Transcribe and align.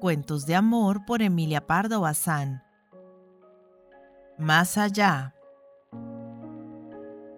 Cuentos 0.00 0.46
de 0.46 0.54
amor 0.54 1.04
por 1.04 1.20
Emilia 1.20 1.66
Pardo 1.66 2.00
Bazán. 2.00 2.62
Más 4.38 4.78
allá. 4.78 5.34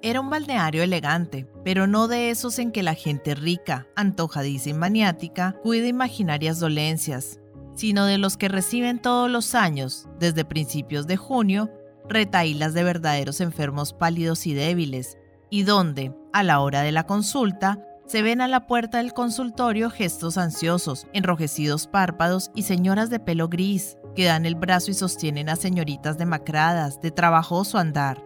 Era 0.01 0.21
un 0.21 0.31
balneario 0.31 0.85
elegante, 0.85 1.49
pero 1.65 1.89
no 1.89 2.07
de 2.07 2.31
esos 2.31 2.61
en 2.61 2.71
que 2.71 2.85
la 2.85 2.95
gente 2.95 3.35
rica, 3.35 3.89
antojadiza 3.97 4.71
y 4.71 4.75
maniática 4.75 5.57
cuida 5.61 5.89
imaginarias 5.89 6.61
dolencias, 6.61 7.41
sino 7.75 8.07
de 8.07 8.19
los 8.19 8.37
que 8.37 8.47
reciben 8.47 9.03
todos 9.03 9.29
los 9.29 9.57
años, 9.57 10.09
desde 10.21 10.45
principios 10.45 11.09
de 11.09 11.17
junio, 11.17 11.69
retailas 12.09 12.75
de 12.75 12.85
verdaderos 12.85 13.41
enfermos 13.41 13.93
pálidos 13.93 14.47
y 14.47 14.55
débiles, 14.55 15.19
y 15.51 15.65
donde, 15.65 16.15
a 16.33 16.45
la 16.45 16.61
hora 16.61 16.83
de 16.83 16.93
la 16.93 17.09
consulta, 17.09 17.85
se 18.13 18.21
ven 18.21 18.43
a 18.43 18.47
la 18.47 18.67
puerta 18.67 18.99
del 18.99 19.15
consultorio 19.15 19.89
gestos 19.89 20.37
ansiosos, 20.37 21.07
enrojecidos 21.15 21.87
párpados 21.87 22.51
y 22.55 22.65
señoras 22.65 23.09
de 23.09 23.19
pelo 23.19 23.49
gris 23.49 23.97
que 24.15 24.27
dan 24.27 24.45
el 24.45 24.55
brazo 24.55 24.91
y 24.91 24.95
sostienen 24.95 25.49
a 25.49 25.57
señoritas 25.57 26.19
demacradas, 26.19 27.01
de 27.01 27.11
trabajoso 27.11 27.79
andar. 27.79 28.23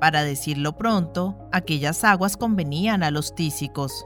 Para 0.00 0.24
decirlo 0.24 0.76
pronto, 0.76 1.38
aquellas 1.52 2.02
aguas 2.02 2.36
convenían 2.36 3.04
a 3.04 3.12
los 3.12 3.36
tísicos. 3.36 4.04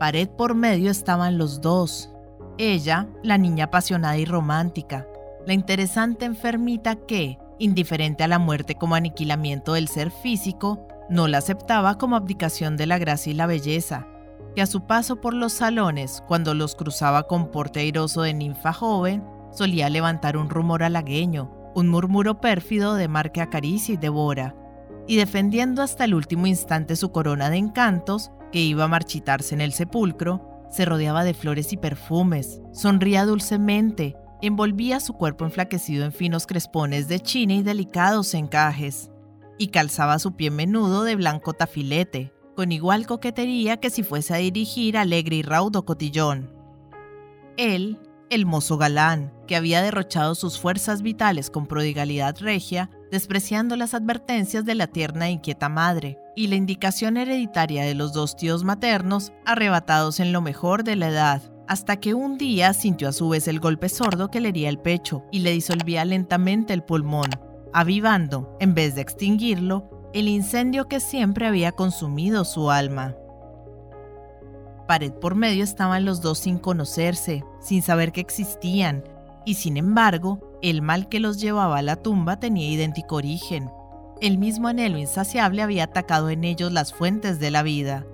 Pared 0.00 0.28
por 0.30 0.56
medio 0.56 0.90
estaban 0.90 1.38
los 1.38 1.60
dos. 1.60 2.10
Ella, 2.58 3.06
la 3.22 3.38
niña 3.38 3.66
apasionada 3.66 4.18
y 4.18 4.24
romántica, 4.24 5.06
la 5.46 5.52
interesante 5.52 6.24
enfermita 6.24 6.96
que, 6.96 7.38
indiferente 7.60 8.24
a 8.24 8.28
la 8.28 8.40
muerte 8.40 8.74
como 8.74 8.96
aniquilamiento 8.96 9.74
del 9.74 9.86
ser 9.86 10.10
físico, 10.10 10.88
no 11.08 11.26
la 11.26 11.38
aceptaba 11.38 11.96
como 11.96 12.16
abdicación 12.16 12.76
de 12.76 12.86
la 12.86 12.98
gracia 12.98 13.30
y 13.30 13.34
la 13.34 13.46
belleza, 13.46 14.06
que 14.54 14.62
a 14.62 14.66
su 14.66 14.86
paso 14.86 15.20
por 15.20 15.34
los 15.34 15.52
salones, 15.52 16.22
cuando 16.26 16.54
los 16.54 16.74
cruzaba 16.74 17.26
con 17.26 17.50
porte 17.50 17.80
airoso 17.80 18.22
de 18.22 18.34
ninfa 18.34 18.72
joven, 18.72 19.24
solía 19.52 19.88
levantar 19.88 20.36
un 20.36 20.50
rumor 20.50 20.82
halagueño, 20.82 21.50
un 21.74 21.88
murmuro 21.88 22.40
pérfido 22.40 22.94
de 22.94 23.08
mar 23.08 23.32
que 23.32 23.40
acaricia 23.40 23.94
y 23.94 23.96
devora, 23.96 24.54
y 25.06 25.16
defendiendo 25.16 25.82
hasta 25.82 26.04
el 26.04 26.14
último 26.14 26.46
instante 26.46 26.96
su 26.96 27.10
corona 27.12 27.48
de 27.50 27.56
encantos, 27.56 28.30
que 28.52 28.60
iba 28.60 28.84
a 28.84 28.88
marchitarse 28.88 29.54
en 29.54 29.60
el 29.60 29.72
sepulcro, 29.72 30.66
se 30.70 30.84
rodeaba 30.84 31.24
de 31.24 31.32
flores 31.32 31.72
y 31.72 31.78
perfumes, 31.78 32.60
sonría 32.72 33.24
dulcemente, 33.24 34.16
envolvía 34.42 35.00
su 35.00 35.14
cuerpo 35.14 35.46
enflaquecido 35.46 36.04
en 36.04 36.12
finos 36.12 36.46
crespones 36.46 37.08
de 37.08 37.20
china 37.20 37.54
y 37.54 37.62
delicados 37.62 38.34
encajes 38.34 39.10
y 39.58 39.68
calzaba 39.68 40.18
su 40.18 40.32
pie 40.36 40.50
menudo 40.50 41.04
de 41.04 41.16
blanco 41.16 41.52
tafilete, 41.52 42.32
con 42.56 42.72
igual 42.72 43.06
coquetería 43.06 43.78
que 43.78 43.90
si 43.90 44.02
fuese 44.02 44.34
a 44.34 44.38
dirigir 44.38 44.96
alegre 44.96 45.36
y 45.36 45.42
raudo 45.42 45.84
cotillón. 45.84 46.52
Él, 47.56 47.98
el 48.30 48.46
mozo 48.46 48.78
galán, 48.78 49.32
que 49.46 49.56
había 49.56 49.82
derrochado 49.82 50.34
sus 50.34 50.58
fuerzas 50.58 51.02
vitales 51.02 51.50
con 51.50 51.66
prodigalidad 51.66 52.36
regia, 52.40 52.90
despreciando 53.10 53.76
las 53.76 53.94
advertencias 53.94 54.64
de 54.64 54.74
la 54.74 54.86
tierna 54.86 55.28
e 55.28 55.32
inquieta 55.32 55.68
madre, 55.68 56.18
y 56.36 56.46
la 56.46 56.56
indicación 56.56 57.16
hereditaria 57.16 57.84
de 57.84 57.94
los 57.94 58.12
dos 58.12 58.36
tíos 58.36 58.64
maternos, 58.64 59.32
arrebatados 59.44 60.20
en 60.20 60.32
lo 60.32 60.40
mejor 60.40 60.84
de 60.84 60.96
la 60.96 61.08
edad, 61.08 61.42
hasta 61.66 61.96
que 61.96 62.14
un 62.14 62.38
día 62.38 62.72
sintió 62.74 63.08
a 63.08 63.12
su 63.12 63.28
vez 63.28 63.48
el 63.48 63.60
golpe 63.60 63.88
sordo 63.88 64.30
que 64.30 64.40
le 64.40 64.50
hería 64.50 64.68
el 64.68 64.78
pecho 64.78 65.24
y 65.30 65.40
le 65.40 65.52
disolvía 65.52 66.04
lentamente 66.04 66.72
el 66.72 66.82
pulmón, 66.82 67.30
avivando, 67.72 68.56
en 68.60 68.74
vez 68.74 68.94
de 68.94 69.02
extinguirlo, 69.02 70.10
el 70.12 70.28
incendio 70.28 70.88
que 70.88 71.00
siempre 71.00 71.46
había 71.46 71.72
consumido 71.72 72.44
su 72.44 72.70
alma. 72.70 73.14
Pared 74.86 75.12
por 75.12 75.34
medio 75.34 75.64
estaban 75.64 76.04
los 76.04 76.22
dos 76.22 76.38
sin 76.38 76.58
conocerse, 76.58 77.44
sin 77.60 77.82
saber 77.82 78.12
que 78.12 78.22
existían, 78.22 79.04
y 79.44 79.54
sin 79.54 79.76
embargo, 79.76 80.40
el 80.62 80.82
mal 80.82 81.08
que 81.08 81.20
los 81.20 81.40
llevaba 81.40 81.78
a 81.78 81.82
la 81.82 81.96
tumba 81.96 82.40
tenía 82.40 82.68
idéntico 82.68 83.16
origen. 83.16 83.70
El 84.20 84.38
mismo 84.38 84.68
anhelo 84.68 84.98
insaciable 84.98 85.62
había 85.62 85.84
atacado 85.84 86.30
en 86.30 86.44
ellos 86.44 86.72
las 86.72 86.92
fuentes 86.92 87.38
de 87.38 87.50
la 87.50 87.62
vida. 87.62 88.06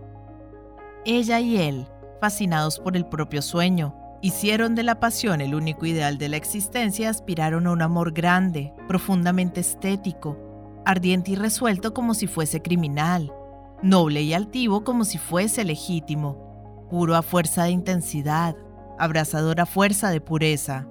Ella 1.04 1.40
y 1.40 1.56
él, 1.58 1.86
fascinados 2.20 2.78
por 2.78 2.96
el 2.96 3.06
propio 3.06 3.40
sueño, 3.40 3.94
Hicieron 4.24 4.74
de 4.74 4.84
la 4.84 5.00
pasión 5.00 5.42
el 5.42 5.54
único 5.54 5.84
ideal 5.84 6.16
de 6.16 6.30
la 6.30 6.38
existencia 6.38 7.10
aspiraron 7.10 7.66
a 7.66 7.72
un 7.72 7.82
amor 7.82 8.14
grande, 8.14 8.72
profundamente 8.88 9.60
estético, 9.60 10.38
ardiente 10.86 11.32
y 11.32 11.34
resuelto 11.34 11.92
como 11.92 12.14
si 12.14 12.26
fuese 12.26 12.62
criminal, 12.62 13.34
noble 13.82 14.22
y 14.22 14.32
altivo 14.32 14.82
como 14.82 15.04
si 15.04 15.18
fuese 15.18 15.62
legítimo, 15.62 16.86
puro 16.88 17.16
a 17.16 17.20
fuerza 17.20 17.64
de 17.64 17.72
intensidad, 17.72 18.56
abrazador 18.98 19.60
a 19.60 19.66
fuerza 19.66 20.08
de 20.08 20.22
pureza. 20.22 20.88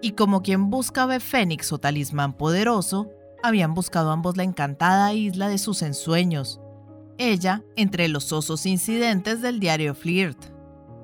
Y 0.00 0.14
como 0.14 0.42
quien 0.42 0.68
busca 0.68 1.06
fénix 1.20 1.72
o 1.72 1.78
talismán 1.78 2.32
poderoso, 2.32 3.08
habían 3.44 3.72
buscado 3.72 4.10
ambos 4.10 4.36
la 4.36 4.42
encantada 4.42 5.14
isla 5.14 5.46
de 5.46 5.58
sus 5.58 5.80
ensueños. 5.80 6.60
Ella 7.18 7.62
entre 7.76 8.08
los 8.08 8.32
osos 8.32 8.66
incidentes 8.66 9.42
del 9.42 9.60
diario 9.60 9.94
Flirt. 9.94 10.46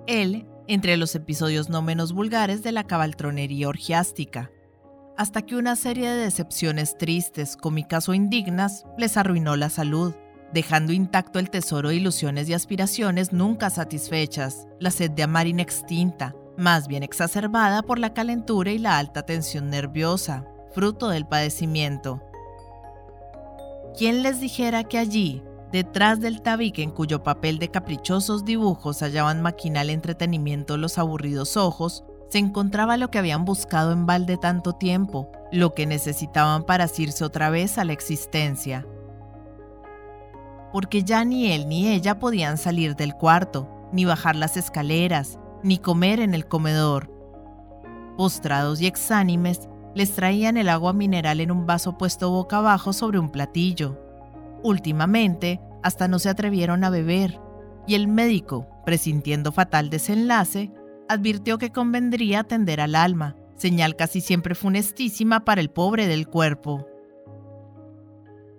Él 0.08 0.44
entre 0.68 0.96
los 0.96 1.14
episodios 1.14 1.68
no 1.68 1.82
menos 1.82 2.12
vulgares 2.12 2.62
de 2.62 2.72
la 2.72 2.84
cabaltronería 2.84 3.68
orgiástica, 3.68 4.50
hasta 5.16 5.42
que 5.42 5.56
una 5.56 5.74
serie 5.74 6.08
de 6.08 6.22
decepciones 6.22 6.96
tristes, 6.96 7.56
cómicas 7.56 8.08
o 8.08 8.14
indignas 8.14 8.84
les 8.96 9.16
arruinó 9.16 9.56
la 9.56 9.70
salud, 9.70 10.14
dejando 10.52 10.92
intacto 10.92 11.38
el 11.38 11.50
tesoro 11.50 11.88
de 11.88 11.96
ilusiones 11.96 12.48
y 12.48 12.54
aspiraciones 12.54 13.32
nunca 13.32 13.70
satisfechas, 13.70 14.68
la 14.78 14.90
sed 14.90 15.10
de 15.10 15.24
amar 15.24 15.46
inextinta, 15.46 16.36
más 16.56 16.86
bien 16.86 17.02
exacerbada 17.02 17.82
por 17.82 17.98
la 17.98 18.14
calentura 18.14 18.70
y 18.70 18.78
la 18.78 18.98
alta 18.98 19.22
tensión 19.22 19.70
nerviosa, 19.70 20.44
fruto 20.72 21.08
del 21.08 21.26
padecimiento. 21.26 22.22
¿Quién 23.96 24.22
les 24.22 24.40
dijera 24.40 24.84
que 24.84 24.98
allí, 24.98 25.42
Detrás 25.72 26.20
del 26.20 26.40
tabique 26.40 26.82
en 26.82 26.90
cuyo 26.90 27.22
papel 27.22 27.58
de 27.58 27.70
caprichosos 27.70 28.44
dibujos 28.46 29.02
hallaban 29.02 29.42
maquinal 29.42 29.90
entretenimiento 29.90 30.78
los 30.78 30.96
aburridos 30.96 31.58
ojos, 31.58 32.04
se 32.30 32.38
encontraba 32.38 32.96
lo 32.96 33.10
que 33.10 33.18
habían 33.18 33.44
buscado 33.44 33.92
en 33.92 34.06
balde 34.06 34.38
tanto 34.38 34.74
tiempo, 34.74 35.30
lo 35.52 35.74
que 35.74 35.86
necesitaban 35.86 36.64
para 36.64 36.84
asirse 36.84 37.24
otra 37.24 37.50
vez 37.50 37.76
a 37.76 37.84
la 37.84 37.92
existencia. 37.92 38.86
Porque 40.72 41.02
ya 41.02 41.24
ni 41.24 41.52
él 41.52 41.68
ni 41.68 41.88
ella 41.88 42.18
podían 42.18 42.56
salir 42.56 42.96
del 42.96 43.14
cuarto, 43.14 43.68
ni 43.92 44.04
bajar 44.04 44.36
las 44.36 44.56
escaleras, 44.56 45.38
ni 45.62 45.78
comer 45.78 46.20
en 46.20 46.34
el 46.34 46.46
comedor. 46.46 47.10
Postrados 48.16 48.80
y 48.80 48.86
exánimes, 48.86 49.68
les 49.94 50.14
traían 50.14 50.56
el 50.56 50.68
agua 50.68 50.92
mineral 50.92 51.40
en 51.40 51.50
un 51.50 51.66
vaso 51.66 51.96
puesto 51.98 52.30
boca 52.30 52.58
abajo 52.58 52.92
sobre 52.92 53.18
un 53.18 53.30
platillo. 53.30 54.07
Últimamente, 54.62 55.60
hasta 55.82 56.08
no 56.08 56.18
se 56.18 56.28
atrevieron 56.28 56.84
a 56.84 56.90
beber, 56.90 57.40
y 57.86 57.94
el 57.94 58.08
médico, 58.08 58.66
presintiendo 58.84 59.52
fatal 59.52 59.90
desenlace, 59.90 60.70
advirtió 61.08 61.58
que 61.58 61.72
convendría 61.72 62.40
atender 62.40 62.80
al 62.80 62.94
alma, 62.94 63.36
señal 63.56 63.96
casi 63.96 64.20
siempre 64.20 64.54
funestísima 64.54 65.44
para 65.44 65.60
el 65.60 65.70
pobre 65.70 66.06
del 66.06 66.28
cuerpo. 66.28 66.86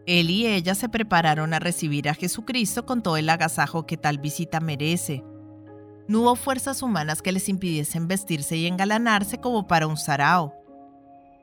Él 0.05 0.31
y 0.31 0.47
ella 0.47 0.73
se 0.73 0.89
prepararon 0.89 1.53
a 1.53 1.59
recibir 1.59 2.09
a 2.09 2.15
Jesucristo 2.15 2.85
con 2.85 3.03
todo 3.03 3.17
el 3.17 3.29
agasajo 3.29 3.85
que 3.85 3.97
tal 3.97 4.17
visita 4.17 4.59
merece. 4.59 5.23
No 6.07 6.21
hubo 6.21 6.35
fuerzas 6.35 6.81
humanas 6.81 7.21
que 7.21 7.31
les 7.31 7.47
impidiesen 7.47 8.07
vestirse 8.07 8.57
y 8.57 8.65
engalanarse 8.65 9.39
como 9.39 9.67
para 9.67 9.85
un 9.85 9.97
sarao. 9.97 10.55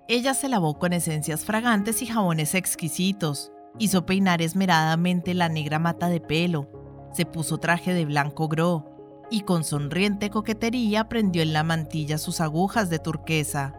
Ella 0.09 0.35
se 0.35 0.49
lavó 0.49 0.79
con 0.79 0.93
esencias 0.93 1.45
fragantes 1.45 2.03
y 2.03 2.07
jabones 2.07 2.57
exquisitos, 2.57 3.53
Hizo 3.79 4.07
peinar 4.07 4.41
esmeradamente 4.41 5.35
la 5.35 5.49
negra 5.49 5.79
mata 5.79 6.09
de 6.09 6.21
pelo, 6.21 6.69
se 7.13 7.27
puso 7.27 7.59
traje 7.59 7.93
de 7.93 8.05
blanco 8.05 8.49
gro 8.49 8.97
y 9.31 9.41
con 9.41 9.65
sonriente 9.65 10.31
coquetería 10.31 11.09
prendió 11.09 11.43
en 11.43 11.53
la 11.53 11.63
mantilla 11.63 12.19
sus 12.19 12.41
agujas 12.41 12.91
de 12.91 12.99
turquesa. 12.99 13.75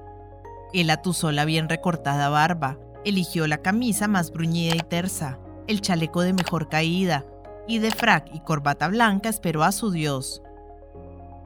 Él 0.73 0.89
atusó 0.89 1.31
la 1.31 1.45
bien 1.45 1.69
recortada 1.69 2.29
barba, 2.29 2.77
eligió 3.05 3.47
la 3.47 3.59
camisa 3.59 4.07
más 4.07 4.31
bruñida 4.31 4.75
y 4.75 4.81
tersa, 4.81 5.39
el 5.67 5.81
chaleco 5.81 6.21
de 6.21 6.33
mejor 6.33 6.67
caída, 6.69 7.25
y 7.67 7.79
de 7.79 7.91
frac 7.91 8.29
y 8.33 8.39
corbata 8.41 8.87
blanca 8.87 9.29
esperó 9.29 9.63
a 9.63 9.71
su 9.71 9.91
Dios. 9.91 10.41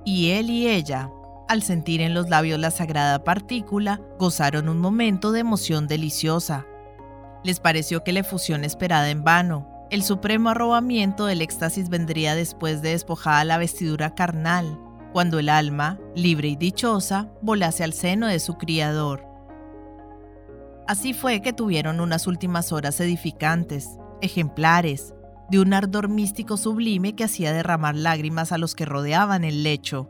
Y 0.04 0.32
él 0.32 0.50
y 0.50 0.68
ella, 0.68 1.12
al 1.48 1.62
sentir 1.62 2.02
en 2.02 2.14
los 2.14 2.30
labios 2.30 2.60
la 2.60 2.72
sagrada 2.72 3.24
partícula, 3.24 4.02
gozaron 4.18 4.70
un 4.70 4.80
momento 4.80 5.32
de 5.32 5.42
emoción 5.42 5.88
deliciosa, 5.88 6.66
les 7.44 7.60
pareció 7.60 8.04
que 8.04 8.14
la 8.14 8.20
efusión 8.22 8.64
esperada 8.64 9.10
en 9.10 9.24
vano. 9.24 9.68
El 9.90 10.04
supremo 10.04 10.50
arrobamiento 10.50 11.26
del 11.26 11.42
éxtasis 11.42 11.90
vendría 11.90 12.36
después 12.36 12.82
de 12.82 12.90
despojada 12.90 13.44
la 13.44 13.58
vestidura 13.58 14.16
carnal, 14.16 14.80
cuando 15.12 15.40
el 15.40 15.50
alma, 15.50 16.00
libre 16.16 16.48
y 16.50 16.56
dichosa, 16.56 17.30
volase 17.42 17.84
al 17.84 17.94
seno 17.94 18.28
de 18.28 18.40
su 18.40 18.58
Criador. 18.58 19.26
Así 20.88 21.14
fue 21.14 21.42
que 21.42 21.54
tuvieron 21.54 22.00
unas 22.00 22.28
últimas 22.28 22.72
horas 22.72 23.00
edificantes, 23.00 23.90
ejemplares, 24.22 25.14
de 25.50 25.60
un 25.60 25.74
ardor 25.74 26.08
místico 26.08 26.56
sublime 26.56 27.14
que 27.14 27.26
hacía 27.26 27.52
derramar 27.52 27.96
lágrimas 27.96 28.54
a 28.54 28.58
los 28.58 28.74
que 28.74 28.86
rodeaban 28.86 29.44
el 29.44 29.64
lecho. 29.64 30.10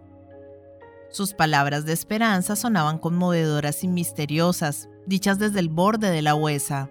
Sus 1.09 1.33
palabras 1.33 1.85
de 1.85 1.93
esperanza 1.93 2.55
sonaban 2.55 2.99
conmovedoras 2.99 3.83
y 3.83 3.87
misteriosas, 3.87 4.87
dichas 5.07 5.39
desde 5.39 5.59
el 5.59 5.69
borde 5.69 6.11
de 6.11 6.21
la 6.21 6.35
huesa. 6.35 6.89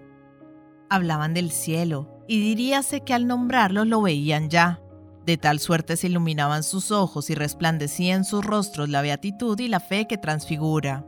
Hablaban 0.90 1.34
del 1.34 1.52
cielo, 1.52 2.08
y 2.26 2.40
diríase 2.40 3.00
que 3.00 3.14
al 3.14 3.28
nombrarlo 3.28 3.84
lo 3.84 4.02
veían 4.02 4.50
ya. 4.50 4.81
De 5.25 5.37
tal 5.37 5.60
suerte 5.60 5.96
se 5.96 6.08
iluminaban 6.08 6.64
sus 6.64 6.90
ojos 6.90 7.31
y 7.31 7.34
resplandecía 7.37 8.14
en 8.14 8.25
sus 8.25 8.44
rostros 8.44 8.88
la 8.88 9.00
beatitud 9.00 9.58
y 9.60 9.69
la 9.69 9.78
fe 9.78 10.08
que 10.08 10.19
transfigura. 10.19 11.06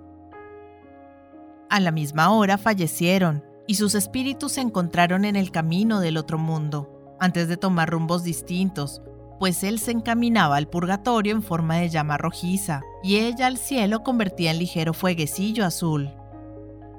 A 1.69 1.81
la 1.81 1.91
misma 1.91 2.31
hora 2.31 2.59
fallecieron, 2.59 3.45
y 3.67 3.75
sus 3.75 3.95
espíritus 3.97 4.53
se 4.53 4.61
encontraron 4.61 5.25
en 5.25 5.35
el 5.35 5.51
camino 5.51 6.01
del 6.01 6.17
otro 6.17 6.39
mundo, 6.39 7.17
antes 7.19 7.49
de 7.49 7.57
tomar 7.57 7.91
rumbos 7.91 8.23
distintos, 8.23 9.03
pues 9.41 9.65
él 9.65 9.81
se 9.81 9.91
encaminaba 9.91 10.57
al 10.57 10.69
purgatorio 10.69 11.33
en 11.33 11.43
forma 11.43 11.79
de 11.79 11.89
llama 11.89 12.17
rojiza 12.17 12.83
y 13.03 13.17
ella 13.17 13.49
al 13.49 13.59
cielo 13.59 14.05
convertía 14.05 14.53
en 14.53 14.59
ligero 14.61 14.95
fueguecillo 14.95 15.65
azul. 15.65 16.13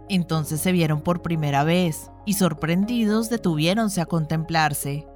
Entonces 0.09 0.61
se 0.61 0.71
vieron 0.71 1.01
por 1.01 1.21
primera 1.21 1.63
vez 1.63 2.11
y 2.25 2.33
sorprendidos 2.33 3.29
detuviéronse 3.29 4.01
a 4.01 4.05
contemplarse. 4.05 5.07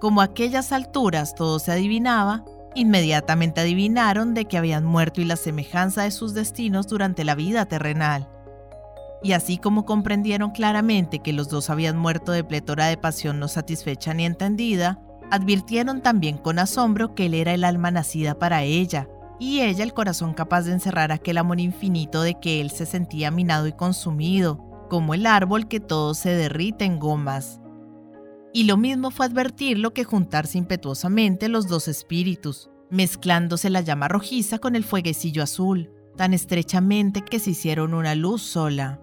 Como 0.00 0.20
a 0.20 0.24
aquellas 0.24 0.72
alturas 0.72 1.34
todo 1.34 1.58
se 1.58 1.72
adivinaba, 1.72 2.44
inmediatamente 2.74 3.60
adivinaron 3.60 4.34
de 4.34 4.46
que 4.46 4.58
habían 4.58 4.84
muerto 4.84 5.20
y 5.20 5.24
la 5.24 5.36
semejanza 5.36 6.02
de 6.02 6.10
sus 6.10 6.34
destinos 6.34 6.88
durante 6.88 7.24
la 7.24 7.34
vida 7.34 7.66
terrenal. 7.66 8.28
Y 9.22 9.32
así 9.32 9.58
como 9.58 9.84
comprendieron 9.84 10.50
claramente 10.50 11.20
que 11.20 11.32
los 11.32 11.48
dos 11.48 11.70
habían 11.70 11.96
muerto 11.96 12.32
de 12.32 12.42
plétora 12.42 12.86
de 12.86 12.96
pasión 12.96 13.38
no 13.38 13.46
satisfecha 13.46 14.14
ni 14.14 14.24
entendida, 14.24 14.98
Advirtieron 15.32 16.02
también 16.02 16.36
con 16.36 16.58
asombro 16.58 17.14
que 17.14 17.24
él 17.24 17.32
era 17.32 17.54
el 17.54 17.64
alma 17.64 17.90
nacida 17.90 18.38
para 18.38 18.64
ella, 18.64 19.08
y 19.42 19.60
ella 19.60 19.82
el 19.82 19.92
corazón 19.92 20.34
capaz 20.34 20.62
de 20.62 20.72
encerrar 20.72 21.10
aquel 21.10 21.36
amor 21.36 21.58
infinito 21.58 22.22
de 22.22 22.38
que 22.38 22.60
él 22.60 22.70
se 22.70 22.86
sentía 22.86 23.32
minado 23.32 23.66
y 23.66 23.72
consumido, 23.72 24.86
como 24.88 25.14
el 25.14 25.26
árbol 25.26 25.66
que 25.66 25.80
todo 25.80 26.14
se 26.14 26.30
derrite 26.30 26.84
en 26.84 27.00
gomas. 27.00 27.60
Y 28.52 28.64
lo 28.64 28.76
mismo 28.76 29.10
fue 29.10 29.26
advertirlo 29.26 29.94
que 29.94 30.04
juntarse 30.04 30.58
impetuosamente 30.58 31.48
los 31.48 31.66
dos 31.66 31.88
espíritus, 31.88 32.70
mezclándose 32.88 33.68
la 33.68 33.80
llama 33.80 34.06
rojiza 34.06 34.60
con 34.60 34.76
el 34.76 34.84
fueguecillo 34.84 35.42
azul, 35.42 35.90
tan 36.16 36.34
estrechamente 36.34 37.22
que 37.22 37.40
se 37.40 37.50
hicieron 37.50 37.94
una 37.94 38.14
luz 38.14 38.42
sola. 38.42 39.00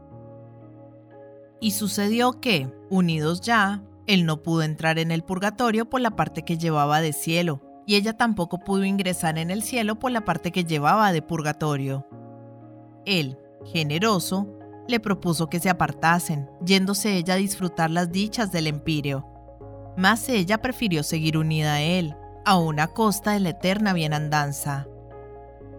Y 1.60 1.72
sucedió 1.72 2.40
que, 2.40 2.72
unidos 2.90 3.42
ya, 3.42 3.84
él 4.08 4.26
no 4.26 4.42
pudo 4.42 4.62
entrar 4.62 5.00
en 5.00 5.12
el 5.12 5.24
purgatorio 5.24 5.90
por 5.90 6.00
la 6.00 6.12
parte 6.12 6.46
que 6.46 6.58
llevaba 6.58 7.02
de 7.02 7.12
cielo, 7.12 7.69
y 7.90 7.96
ella 7.96 8.14
tampoco 8.14 8.60
pudo 8.60 8.86
ingresar 8.86 9.40
en 9.40 9.50
el 9.50 9.64
cielo 9.64 9.98
por 9.98 10.12
la 10.12 10.22
parte 10.22 10.52
que 10.52 10.64
llevaba 10.64 11.12
de 11.12 11.24
purgatorio. 11.24 12.06
Él, 13.04 13.40
generoso, 13.66 14.48
le 14.88 15.00
propuso 15.00 15.50
que 15.50 15.60
se 15.60 15.72
apartasen, 15.72 16.52
yéndose 16.64 17.18
ella 17.18 17.34
a 17.34 17.38
disfrutar 17.38 17.90
las 17.90 18.12
dichas 18.12 18.52
del 18.52 18.68
empíreo. 18.68 19.26
Mas 19.98 20.30
ella 20.30 20.62
prefirió 20.62 21.02
seguir 21.02 21.36
unida 21.36 21.74
a 21.74 21.82
él, 21.82 22.16
a 22.46 22.60
una 22.60 22.90
costa 22.90 23.32
de 23.32 23.40
la 23.40 23.50
eterna 23.50 23.94
bienandanza. 23.94 24.86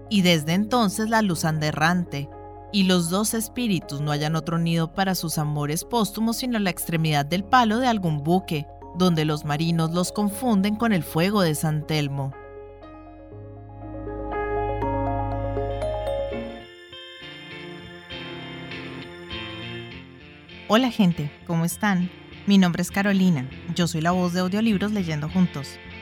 Y 0.08 0.22
desde 0.22 0.54
entonces 0.54 1.08
la 1.08 1.22
luz 1.22 1.44
anda 1.44 1.68
errante, 1.68 2.28
y 2.72 2.84
los 2.84 3.08
dos 3.08 3.34
espíritus 3.34 4.00
no 4.00 4.10
hayan 4.10 4.34
otro 4.34 4.58
nido 4.58 4.94
para 4.94 5.14
sus 5.14 5.38
amores 5.38 5.84
póstumos 5.84 6.38
sino 6.38 6.58
la 6.58 6.70
extremidad 6.70 7.24
del 7.24 7.44
palo 7.44 7.78
de 7.78 7.86
algún 7.86 8.24
buque, 8.24 8.66
donde 8.94 9.24
los 9.24 9.44
marinos 9.44 9.92
los 9.92 10.12
confunden 10.12 10.76
con 10.76 10.92
el 10.92 11.02
fuego 11.02 11.42
de 11.42 11.54
San 11.54 11.86
Telmo. 11.86 12.32
Hola 20.68 20.90
gente, 20.90 21.32
¿cómo 21.46 21.64
están? 21.64 22.10
Mi 22.46 22.56
nombre 22.56 22.82
es 22.82 22.90
Carolina, 22.90 23.48
yo 23.74 23.88
soy 23.88 24.00
la 24.00 24.12
voz 24.12 24.32
de 24.32 24.40
audiolibros 24.40 24.92
leyendo 24.92 25.28
juntos. 25.28 25.78